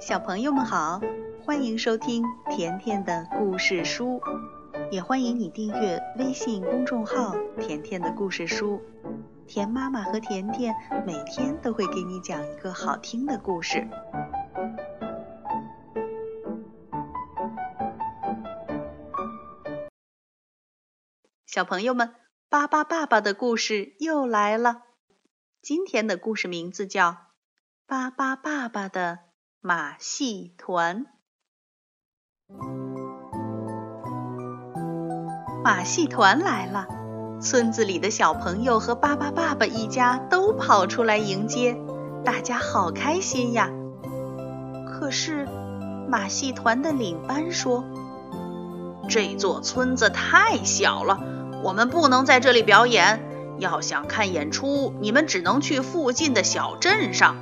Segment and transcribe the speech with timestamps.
[0.00, 0.98] 小朋友们好，
[1.44, 4.18] 欢迎收听甜甜的故事书，
[4.90, 8.80] 也欢迎你订阅微信公众号“甜甜的故事书”。
[9.46, 10.74] 甜妈妈和甜甜
[11.06, 13.86] 每天都会给你讲一个好听的故事。
[21.44, 22.14] 小朋友们，
[22.48, 24.82] 巴巴爸爸的故事又来了。
[25.60, 27.10] 今天的故事名字叫
[27.86, 29.18] 《巴巴爸爸的
[29.62, 31.04] 马戏团》。
[35.62, 36.86] 马戏团来了，
[37.42, 41.76] 村子里的小朋友和巴巴爸爸一家都跑出来迎接，
[42.24, 43.68] 大家好开心呀！
[44.88, 45.46] 可是，
[46.08, 47.84] 马戏团的领班说
[49.10, 51.20] ：“这座村子太小了，
[51.62, 53.28] 我们不能在这里表演。”
[53.60, 57.36] 要想看演出，你们只能去附近的小镇上。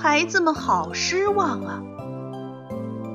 [0.00, 1.82] 孩子们好失望啊！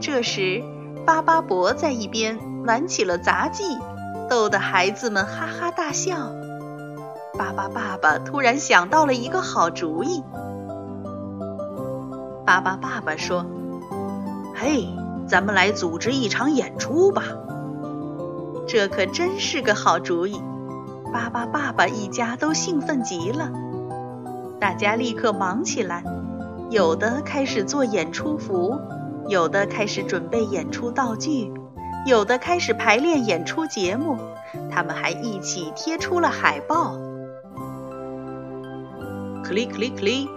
[0.02, 0.62] 这时，
[1.06, 3.64] 巴巴伯在一边玩起了杂技，
[4.30, 6.18] 逗得孩子们哈哈大笑。
[7.40, 10.22] 巴巴爸爸突然想到了一个好主意。
[12.46, 13.46] 巴巴爸爸说
[14.54, 14.86] ：“嘿，
[15.26, 17.24] 咱们来组织一场演出吧。”
[18.68, 20.42] 这可真是个好主意，
[21.14, 23.50] 巴巴爸爸一家都兴奋极了。
[24.60, 26.04] 大家立刻忙起来，
[26.74, 28.76] 有的开始做演出服，
[29.28, 31.54] 有的开始准备演出道具，
[32.08, 34.18] 有的开始排练演出节目。
[34.72, 36.96] 他们还一起贴出了海报。
[39.44, 40.28] 克里克里克里，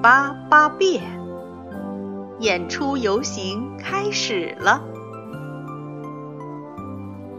[0.00, 1.02] 巴巴变，
[2.38, 4.80] 演出游行开始了。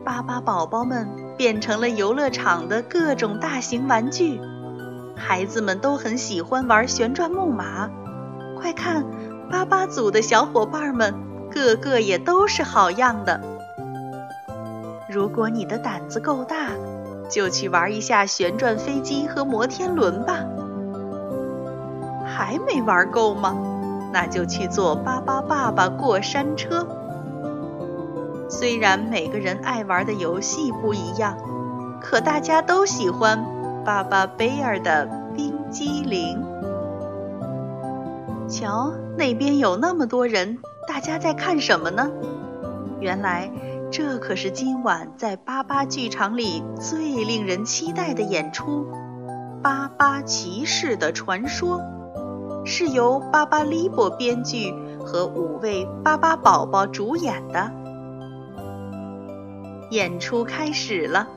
[0.04, 4.38] 巴巴宝宝们变成了游乐场的各种大型玩具，
[5.16, 7.90] 孩子们都很喜欢玩旋转木马。
[8.64, 9.04] 快看，
[9.52, 11.14] 巴巴组的小伙伴们
[11.52, 13.42] 个个也都是好样的。
[15.10, 16.70] 如果你的胆子够大，
[17.30, 20.46] 就去玩一下旋转飞机和摩天轮吧。
[22.26, 23.54] 还没玩够吗？
[24.14, 26.88] 那就去坐巴巴爸爸过山车。
[28.48, 31.36] 虽然每个人爱玩的游戏不一样，
[32.00, 33.46] 可大家都喜欢
[33.84, 35.06] 巴巴贝尔的
[35.36, 36.53] 冰激凌。
[38.54, 42.12] 瞧，那边有那么多人，大家在看什么呢？
[43.00, 43.52] 原来
[43.92, 48.86] 这可是今晚在巴巴剧场里最令人期待的演出
[49.64, 51.80] 《巴巴骑士的传说》，
[52.66, 54.72] 是由巴巴利伯编剧
[55.04, 57.72] 和五位巴巴宝宝主演的。
[59.90, 61.28] 演出开始了，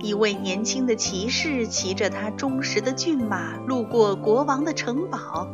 [0.00, 5.46] 一位年轻的骑士骑着他忠实的骏马路过国王的城堡，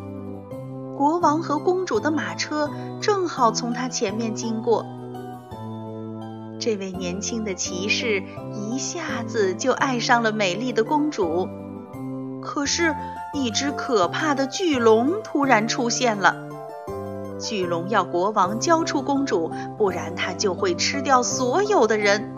[0.99, 2.69] 国王和公主的马车
[3.01, 4.85] 正好从他前面经过。
[6.59, 11.49] 这位年轻的骑士一下子就爱上了美丽的公主，
[12.43, 12.97] 可是，
[13.33, 16.35] 一只可怕的巨龙突然出现了。
[17.39, 22.35] 巨龙要国王交出公主，不然他就会吃掉所有的人。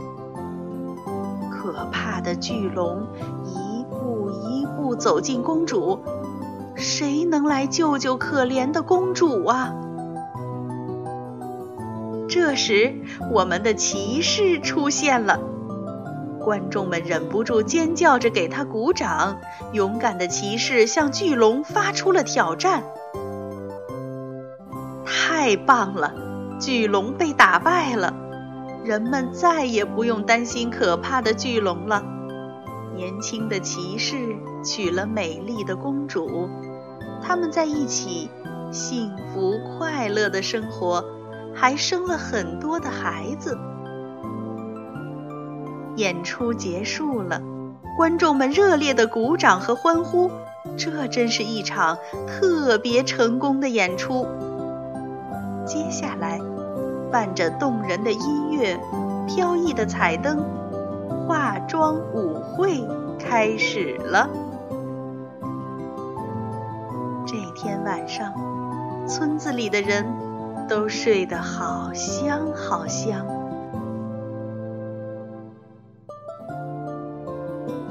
[1.51, 3.07] 可怕的巨龙
[3.47, 5.99] 一步一步走近公主，
[6.81, 9.75] 谁能来救救可怜的公主啊？
[12.29, 12.95] 这时，
[13.31, 15.41] 我们的骑士出现了，
[16.41, 19.39] 观众们忍不住尖叫着给他鼓掌。
[19.73, 22.83] 勇敢的骑士向巨龙发出了挑战。
[25.05, 26.15] 太棒了，
[26.59, 28.15] 巨龙被打败了。
[28.85, 32.03] 人们再也不用担心可怕的巨龙了。
[32.95, 34.17] 年轻的骑士
[34.65, 36.49] 娶了美丽的公主，
[37.23, 38.31] 他们在一起
[38.73, 41.05] 幸福快乐的生活，
[41.55, 43.57] 还生了很多的孩子。
[45.97, 47.41] 演出结束了，
[47.97, 50.31] 观众们热烈的鼓掌和欢呼，
[50.77, 54.27] 这真是一场特别成功的演出。
[55.67, 56.41] 接下来。
[57.13, 58.79] 伴着动人的音乐、
[59.27, 60.45] 飘逸的彩灯，
[61.27, 62.85] 化妆舞会
[63.19, 64.31] 开始了。
[67.31, 68.35] 这天晚上，
[69.07, 70.05] 村子里的人
[70.69, 73.25] 都睡得好香好香。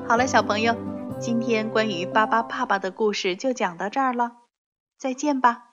[0.05, 0.75] 好了，小朋友，
[1.21, 4.33] 今天关于巴巴爸爸的故事就讲到这儿了，
[4.97, 5.68] 再见吧。